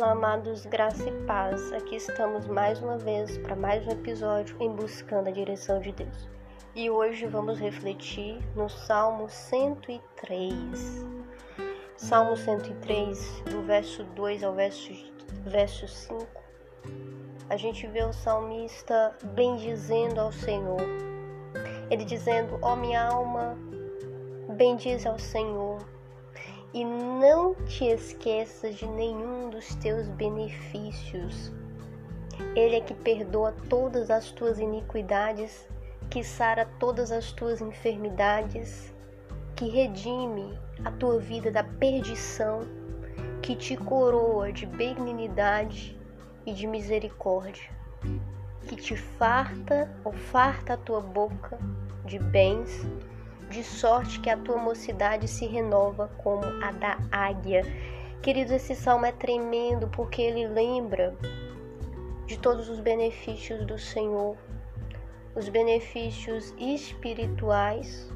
[0.00, 1.74] Olá, amados, graça e paz.
[1.74, 6.26] Aqui estamos mais uma vez para mais um episódio em Buscando a Direção de Deus.
[6.74, 11.04] E hoje vamos refletir no Salmo 103.
[11.98, 14.90] Salmo 103, do verso 2 ao verso,
[15.44, 16.26] verso 5.
[17.50, 20.80] A gente vê o salmista bendizendo ao Senhor.
[21.90, 23.54] Ele dizendo: Ó oh, minha alma,
[24.56, 25.76] bendize ao Senhor
[26.72, 31.52] e não te esqueças de nenhum dos teus benefícios.
[32.54, 35.68] Ele é que perdoa todas as tuas iniquidades,
[36.08, 38.94] que sara todas as tuas enfermidades,
[39.56, 42.60] que redime a tua vida da perdição,
[43.42, 45.98] que te coroa de benignidade
[46.46, 47.70] e de misericórdia,
[48.68, 51.58] que te farta ou farta a tua boca
[52.04, 52.86] de bens
[53.50, 57.62] de sorte que a tua mocidade se renova como a da águia.
[58.22, 61.16] Queridos, esse salmo é tremendo porque ele lembra
[62.26, 64.36] de todos os benefícios do Senhor,
[65.34, 68.08] os benefícios espirituais,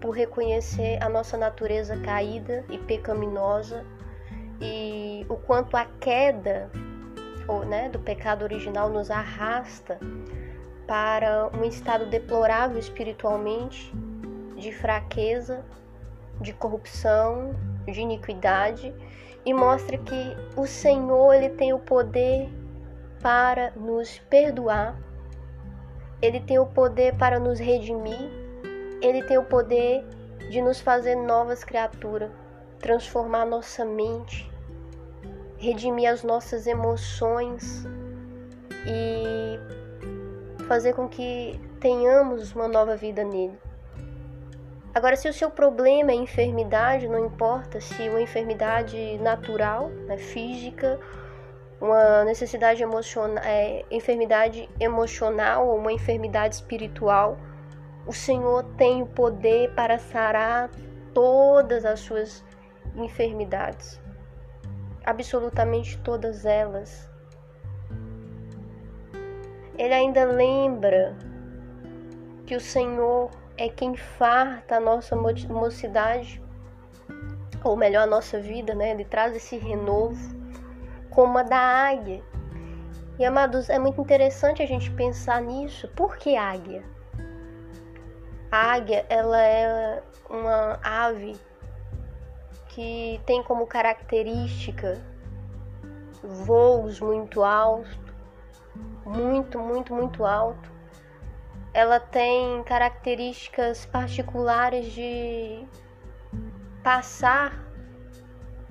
[0.00, 3.84] por reconhecer a nossa natureza caída e pecaminosa
[4.60, 6.70] e o quanto a queda
[7.48, 9.98] ou, né, do pecado original nos arrasta
[10.86, 13.92] para um estado deplorável espiritualmente
[14.62, 15.64] de fraqueza,
[16.40, 18.94] de corrupção, de iniquidade
[19.44, 22.48] e mostra que o Senhor ele tem o poder
[23.20, 24.96] para nos perdoar.
[26.20, 28.30] Ele tem o poder para nos redimir.
[29.00, 30.04] Ele tem o poder
[30.48, 32.30] de nos fazer novas criaturas,
[32.78, 34.48] transformar nossa mente,
[35.56, 37.84] redimir as nossas emoções
[38.86, 39.58] e
[40.68, 43.58] fazer com que tenhamos uma nova vida nele.
[44.94, 51.00] Agora, se o seu problema é enfermidade, não importa se uma enfermidade natural, né, física,
[51.80, 57.38] uma necessidade emocional, é, enfermidade emocional ou uma enfermidade espiritual,
[58.06, 60.70] o Senhor tem o poder para sarar
[61.14, 62.44] todas as suas
[62.94, 63.98] enfermidades,
[65.06, 67.10] absolutamente todas elas.
[69.78, 71.16] Ele ainda lembra
[72.44, 76.42] que o Senhor é quem farta a nossa mocidade,
[77.62, 78.90] ou melhor, a nossa vida, né?
[78.90, 80.18] Ele traz esse renovo
[81.10, 82.22] como a da águia.
[83.18, 85.88] E amados, é muito interessante a gente pensar nisso.
[85.88, 86.82] Por que águia?
[88.50, 91.36] A águia, ela é uma ave
[92.68, 94.98] que tem como característica
[96.22, 97.98] voos muito altos,
[99.04, 100.71] muito, muito, muito alto
[101.74, 105.64] ela tem características particulares de
[106.82, 107.64] passar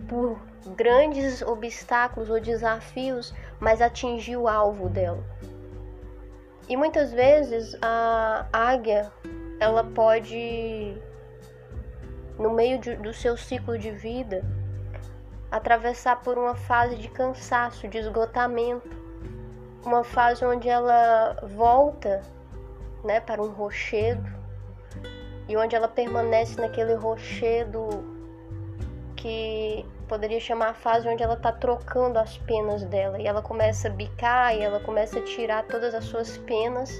[0.07, 0.39] por
[0.75, 5.23] grandes obstáculos ou desafios, mas atingir o alvo dela.
[6.69, 9.12] E muitas vezes a águia
[9.59, 10.95] ela pode
[12.38, 14.44] no meio de, do seu ciclo de vida
[15.51, 18.89] atravessar por uma fase de cansaço, de esgotamento,
[19.85, 22.22] uma fase onde ela volta
[23.03, 24.29] né, para um rochedo
[25.47, 27.88] e onde ela permanece naquele rochedo
[29.16, 33.88] que poderia chamar a fase onde ela está trocando as penas dela e ela começa
[33.88, 36.91] a bicar e ela começa a tirar todas as suas penas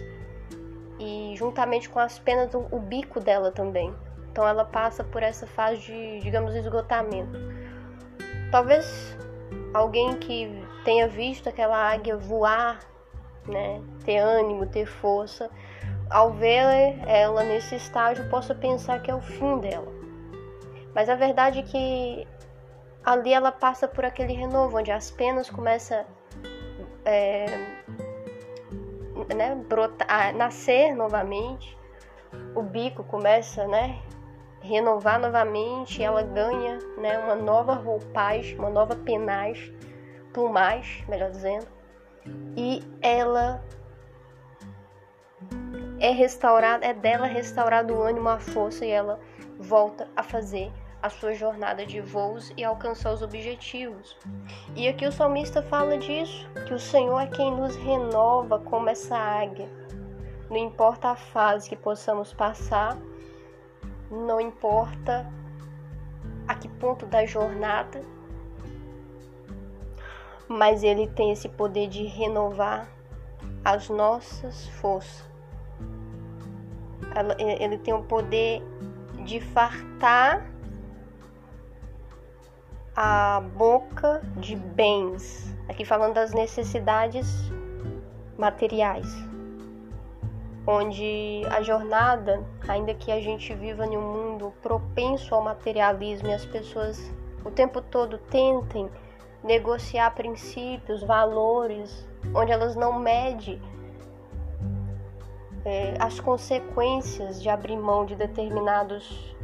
[1.00, 3.94] e juntamente com as penas o, bico dela também.
[4.32, 7.38] Então ela passa por essa fase de, digamos, esgotamento.
[8.52, 9.18] Talvez
[9.74, 12.80] alguém que tenha visto aquela águia voar,
[13.48, 15.50] né, ter ânimo, ter força,
[16.12, 19.92] ao ver ela nesse estágio, possa pensar que é o fim dela.
[20.94, 22.28] Mas a verdade é que
[23.04, 26.06] ali ela passa por aquele renovo, onde as penas começam
[27.06, 27.46] é,
[29.34, 31.78] né, brotar, a nascer novamente,
[32.54, 34.00] o bico começa né,
[34.62, 39.74] renovar novamente, ela ganha né, uma nova roupagem, uma nova penagem,
[40.34, 41.68] plumagem, melhor dizendo,
[42.56, 43.64] e ela
[46.02, 49.20] é restaurada, é dela restaurado o ânimo, a força e ela
[49.60, 54.18] volta a fazer a sua jornada de voos e alcançar os objetivos.
[54.76, 59.16] E aqui o salmista fala disso, que o Senhor é quem nos renova como essa
[59.16, 59.70] águia.
[60.50, 62.98] Não importa a fase que possamos passar,
[64.10, 65.32] não importa
[66.48, 68.02] a que ponto da jornada,
[70.48, 72.88] mas ele tem esse poder de renovar
[73.64, 75.31] as nossas forças
[77.38, 78.62] ele tem o poder
[79.26, 80.46] de fartar
[82.96, 87.52] a boca de bens, aqui falando das necessidades
[88.38, 89.08] materiais,
[90.68, 96.34] onde a jornada, ainda que a gente viva em um mundo propenso ao materialismo e
[96.34, 97.12] as pessoas
[97.44, 98.90] o tempo todo tentem
[99.44, 103.60] negociar princípios, valores, onde elas não medem
[105.64, 109.36] é, as consequências de abrir mão de determinados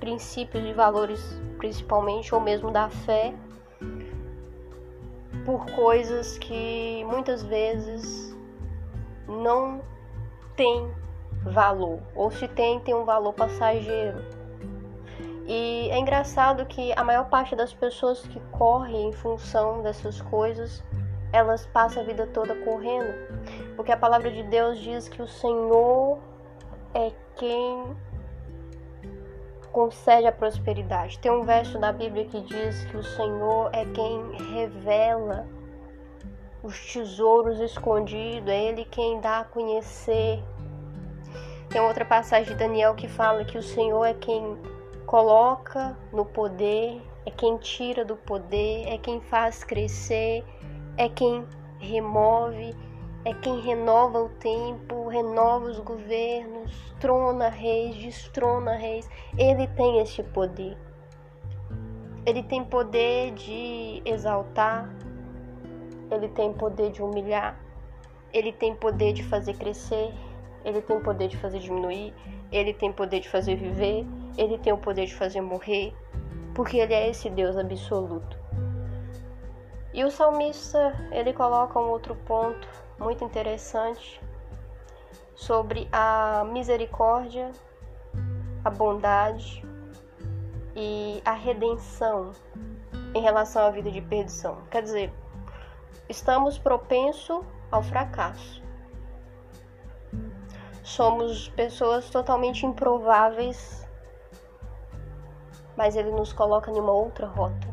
[0.00, 3.34] princípios e valores, principalmente, ou mesmo da fé,
[5.44, 8.36] por coisas que muitas vezes
[9.28, 9.80] não
[10.56, 10.90] têm
[11.44, 14.24] valor, ou se tem, tem um valor passageiro.
[15.46, 20.82] E é engraçado que a maior parte das pessoas que correm em função dessas coisas
[21.32, 23.12] elas passam a vida toda correndo,
[23.74, 26.18] porque a palavra de Deus diz que o Senhor
[26.94, 27.96] é quem
[29.72, 31.18] concede a prosperidade.
[31.18, 35.46] Tem um verso da Bíblia que diz que o Senhor é quem revela
[36.62, 40.42] os tesouros escondidos, é Ele quem dá a conhecer.
[41.70, 44.58] Tem outra passagem de Daniel que fala que o Senhor é quem
[45.06, 50.44] coloca no poder, é quem tira do poder, é quem faz crescer,
[50.96, 51.44] é quem
[51.78, 52.74] remove,
[53.24, 59.08] é quem renova o tempo, renova os governos, trona reis, destrona reis.
[59.38, 60.76] Ele tem esse poder.
[62.26, 64.88] Ele tem poder de exaltar,
[66.10, 67.58] ele tem poder de humilhar,
[68.32, 70.12] ele tem poder de fazer crescer,
[70.64, 72.14] ele tem poder de fazer diminuir,
[72.52, 74.06] ele tem poder de fazer viver,
[74.36, 75.92] ele tem o poder de fazer morrer,
[76.54, 78.41] porque ele é esse Deus absoluto.
[79.94, 82.66] E o salmista, ele coloca um outro ponto
[82.98, 84.20] muito interessante
[85.34, 87.52] sobre a misericórdia,
[88.64, 89.62] a bondade
[90.74, 92.32] e a redenção
[93.14, 94.62] em relação à vida de perdição.
[94.70, 95.12] Quer dizer,
[96.08, 98.62] estamos propensos ao fracasso.
[100.82, 103.86] Somos pessoas totalmente improváveis,
[105.76, 107.71] mas ele nos coloca em uma outra rota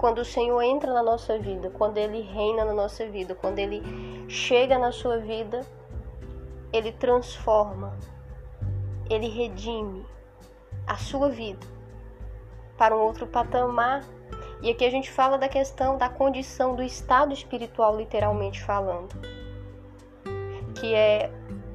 [0.00, 3.82] quando o Senhor entra na nossa vida, quando Ele reina na nossa vida, quando Ele
[4.30, 5.60] chega na sua vida,
[6.72, 7.94] Ele transforma,
[9.10, 10.06] Ele redime
[10.86, 11.66] a sua vida
[12.78, 14.02] para um outro patamar.
[14.62, 19.14] E aqui a gente fala da questão da condição do estado espiritual, literalmente falando,
[20.80, 21.30] que é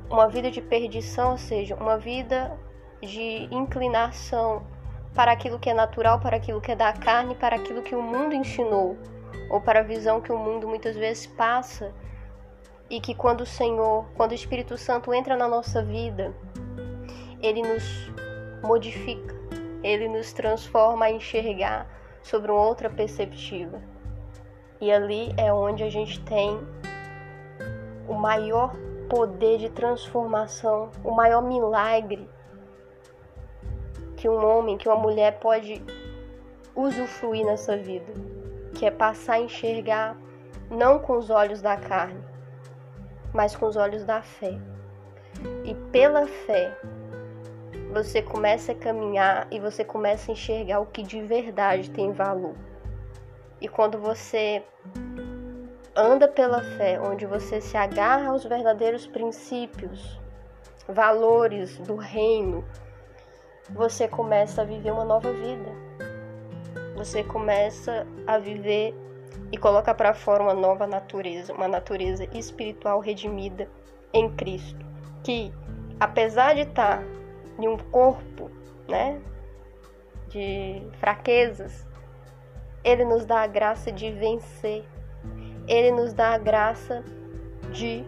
[0.10, 2.60] uma vida de perdição, ou seja, uma vida
[3.04, 4.66] de inclinação
[5.16, 8.02] para aquilo que é natural, para aquilo que é da carne, para aquilo que o
[8.02, 8.98] mundo ensinou,
[9.50, 11.94] ou para a visão que o mundo muitas vezes passa,
[12.90, 16.36] e que quando o Senhor, quando o Espírito Santo entra na nossa vida,
[17.42, 18.12] ele nos
[18.62, 19.34] modifica,
[19.82, 21.88] ele nos transforma a enxergar
[22.22, 23.82] sobre uma outra perspectiva.
[24.82, 26.60] E ali é onde a gente tem
[28.08, 28.76] o maior
[29.10, 32.30] poder de transformação, o maior milagre
[34.26, 35.86] que um homem, que uma mulher pode
[36.76, 38.12] usufruir nessa vida,
[38.74, 40.18] que é passar a enxergar
[40.68, 42.20] não com os olhos da carne,
[43.32, 44.58] mas com os olhos da fé.
[45.64, 46.76] E pela fé,
[47.94, 52.56] você começa a caminhar e você começa a enxergar o que de verdade tem valor.
[53.62, 54.64] E quando você
[55.96, 60.20] anda pela fé, onde você se agarra aos verdadeiros princípios,
[60.88, 62.66] valores do reino,
[63.70, 65.72] você começa a viver uma nova vida.
[66.96, 68.94] Você começa a viver
[69.52, 73.70] e coloca para fora uma nova natureza, uma natureza espiritual redimida
[74.14, 74.86] em Cristo,
[75.24, 75.52] que
[76.00, 77.04] apesar de estar
[77.60, 78.50] em um corpo,
[78.88, 79.20] né,
[80.30, 81.86] de fraquezas,
[82.84, 84.86] ele nos dá a graça de vencer.
[85.68, 87.04] Ele nos dá a graça
[87.72, 88.06] de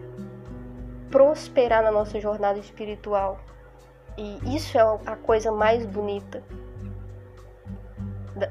[1.10, 3.40] prosperar na nossa jornada espiritual.
[4.18, 6.42] E isso é a coisa mais bonita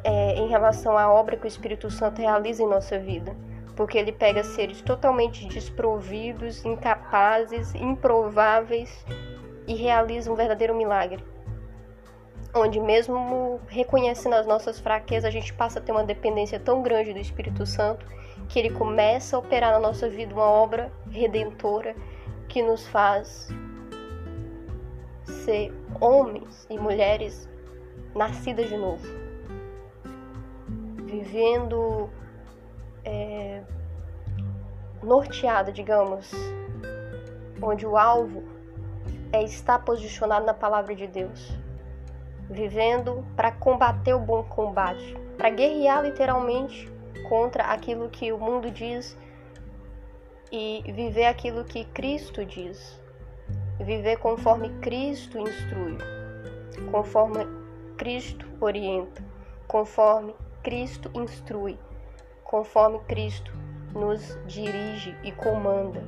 [0.02, 3.36] é, em relação à obra que o Espírito Santo realiza em nossa vida.
[3.76, 9.06] Porque ele pega seres totalmente desprovidos, incapazes, improváveis
[9.68, 11.22] e realiza um verdadeiro milagre.
[12.56, 17.12] Onde, mesmo reconhecendo as nossas fraquezas, a gente passa a ter uma dependência tão grande
[17.12, 18.06] do Espírito Santo
[18.48, 21.94] que ele começa a operar na nossa vida uma obra redentora
[22.48, 23.50] que nos faz
[25.48, 27.48] ser homens e mulheres
[28.14, 29.08] nascidas de novo,
[31.06, 32.10] vivendo
[33.06, 33.64] é,
[35.02, 36.30] norteada, digamos,
[37.62, 38.44] onde o alvo
[39.32, 41.58] é estar posicionado na palavra de Deus,
[42.50, 46.92] vivendo para combater o bom combate, para guerrear literalmente
[47.30, 49.18] contra aquilo que o mundo diz
[50.52, 53.07] e viver aquilo que Cristo diz.
[53.80, 55.98] Viver conforme Cristo instrui,
[56.92, 57.46] conforme
[57.98, 59.24] Cristo orienta,
[59.68, 61.78] conforme Cristo instrui,
[62.44, 63.52] conforme Cristo
[63.94, 66.04] nos dirige e comanda.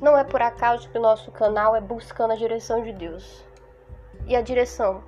[0.00, 3.44] Não é por acaso que o nosso canal é buscando a direção de Deus.
[4.26, 5.02] E a direção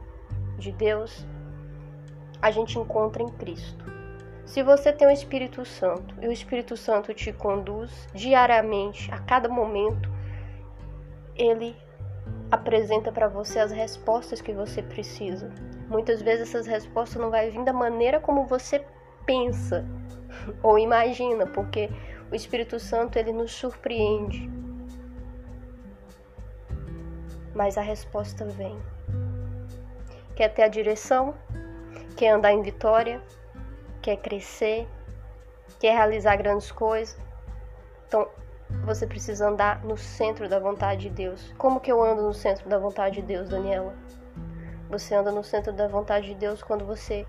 [0.59, 1.27] de Deus
[2.41, 3.85] a gente encontra em Cristo.
[4.47, 9.49] Se você tem o Espírito Santo e o Espírito Santo te conduz diariamente, a cada
[9.49, 10.09] momento,
[11.39, 11.77] ele
[12.51, 15.51] apresenta para você as respostas que você precisa.
[15.89, 18.85] Muitas vezes essas respostas não vai vir da maneira como você
[19.25, 19.87] pensa
[20.63, 21.89] ou imagina, porque
[22.31, 24.51] o Espírito Santo ele nos surpreende.
[27.55, 28.79] Mas a resposta vem.
[30.37, 31.35] Quer ter a direção?
[32.17, 33.21] Quer andar em vitória?
[34.01, 34.87] Quer crescer?
[35.81, 37.19] Quer realizar grandes coisas?
[38.07, 38.29] Então,
[38.85, 41.55] você precisa andar no centro da vontade de Deus.
[41.59, 43.95] Como que eu ando no centro da vontade de Deus, Daniela?
[44.89, 47.27] Você anda no centro da vontade de Deus quando você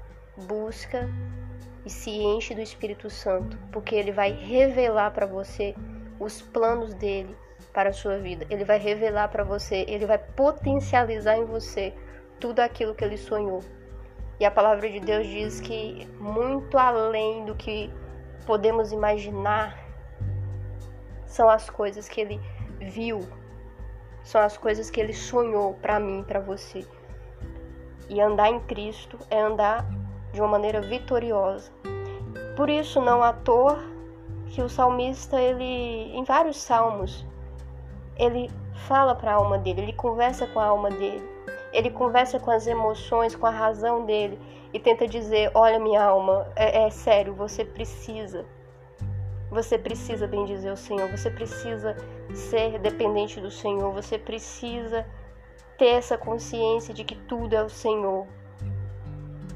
[0.48, 1.10] busca
[1.86, 5.76] e se enche do Espírito Santo, porque ele vai revelar para você
[6.20, 7.36] os planos dele
[7.74, 8.46] para a sua vida.
[8.50, 11.94] Ele vai revelar para você, ele vai potencializar em você
[12.40, 13.62] tudo aquilo que ele sonhou.
[14.40, 17.92] E a palavra de Deus diz que muito além do que
[18.46, 19.89] podemos imaginar
[21.30, 22.42] são as coisas que ele
[22.82, 23.22] viu,
[24.24, 26.86] são as coisas que ele sonhou para mim, para você.
[28.10, 29.86] E andar em Cristo é andar
[30.34, 31.72] de uma maneira vitoriosa.
[32.58, 33.80] Por isso, não à toa
[34.48, 37.26] que o salmista, ele, em vários salmos,
[38.18, 38.50] ele
[38.88, 41.24] fala para a alma dele, ele conversa com a alma dele,
[41.72, 44.40] ele conversa com as emoções, com a razão dele
[44.74, 48.46] e tenta dizer: Olha, minha alma, é, é sério, você precisa.
[49.50, 51.96] Você precisa bem dizer o Senhor, você precisa
[52.34, 55.06] ser dependente do Senhor, você precisa
[55.78, 58.28] ter essa consciência de que tudo é o Senhor,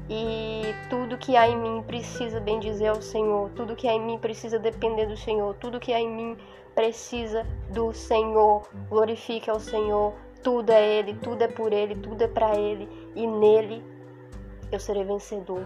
[0.08, 4.04] e tudo que há em mim precisa bem dizer ao Senhor, tudo que há em
[4.04, 6.36] mim precisa depender do Senhor, tudo que há em mim
[6.74, 8.68] precisa do Senhor.
[8.90, 13.26] Glorifique ao Senhor, tudo é Ele, tudo é por Ele, tudo é para Ele, e
[13.26, 13.82] nele
[14.70, 15.64] eu serei vencedor,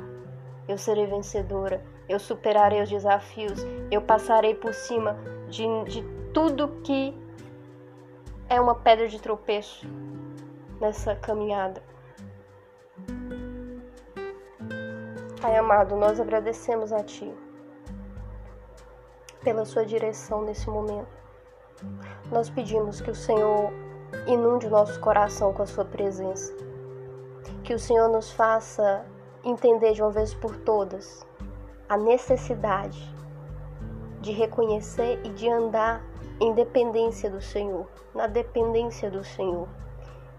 [0.69, 3.61] eu serei vencedora, eu superarei os desafios,
[3.91, 5.17] eu passarei por cima
[5.49, 7.15] de, de tudo que
[8.49, 9.87] é uma pedra de tropeço
[10.81, 11.83] nessa caminhada.
[15.41, 17.33] Pai amado, nós agradecemos a Ti
[19.45, 21.17] pela Sua direção nesse momento.
[22.33, 23.71] Nós pedimos que o Senhor
[24.27, 26.55] inunde o nosso coração com a Sua presença.
[27.63, 29.05] Que o Senhor nos faça
[29.45, 31.28] entender de uma vez por todas
[31.89, 33.15] a necessidade
[34.21, 36.05] de reconhecer e de andar
[36.41, 39.69] em dependência do Senhor, na dependência do Senhor.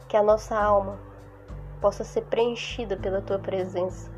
[0.07, 0.99] Que a nossa alma
[1.81, 4.09] possa ser preenchida pela Tua presença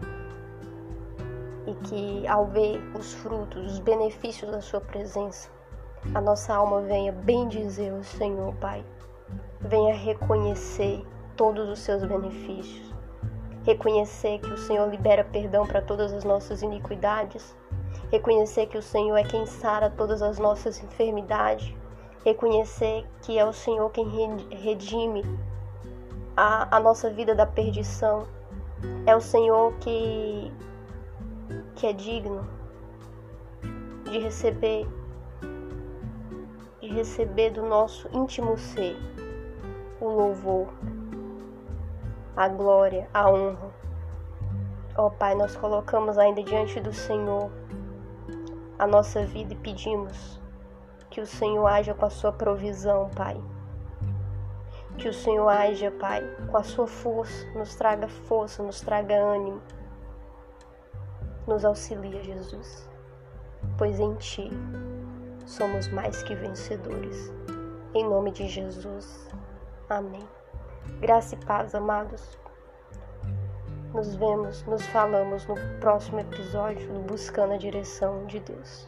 [1.68, 5.50] e que ao ver os frutos, os benefícios da Sua presença,
[6.14, 8.84] a nossa alma venha bendizer o Senhor, Pai.
[9.60, 12.90] Venha reconhecer todos os seus benefícios.
[13.63, 17.56] Reconhecer que o Senhor libera perdão para todas as nossas iniquidades.
[18.12, 21.74] Reconhecer que o Senhor é quem sara todas as nossas enfermidades.
[22.25, 24.08] Reconhecer que é o Senhor quem
[24.50, 25.24] redime
[26.36, 28.27] a, a nossa vida da perdição.
[29.06, 30.51] É o Senhor que
[31.75, 32.48] que é digno
[34.10, 34.88] de receber
[36.82, 38.98] de receber do nosso íntimo ser
[40.00, 40.68] o louvor,
[42.36, 43.72] a glória, a honra.
[44.98, 47.52] Ó oh, Pai, nós colocamos ainda diante do Senhor
[48.78, 50.40] a nossa vida e pedimos
[51.10, 53.40] que o Senhor haja com a sua provisão, Pai.
[54.98, 59.62] Que o Senhor haja, Pai, com a sua força, nos traga força, nos traga ânimo
[61.48, 62.88] nos auxilia, Jesus,
[63.78, 64.50] pois em Ti
[65.46, 67.32] somos mais que vencedores.
[67.94, 69.28] Em nome de Jesus.
[69.90, 70.40] Amém.
[71.00, 72.38] Graça e paz, amados.
[73.94, 78.88] Nos vemos, nos falamos no próximo episódio do Buscando a Direção de Deus.